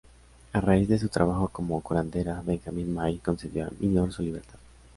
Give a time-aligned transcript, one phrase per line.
[0.51, 4.57] A raíz de su trabajo como curandera, Benjamin May concedió a Minor su libertad.